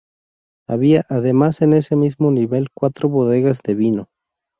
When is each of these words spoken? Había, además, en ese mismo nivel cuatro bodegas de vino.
Había, 0.67 1.05
además, 1.09 1.61
en 1.61 1.73
ese 1.73 1.95
mismo 1.95 2.31
nivel 2.31 2.69
cuatro 2.73 3.07
bodegas 3.07 3.61
de 3.61 3.75
vino. 3.75 4.09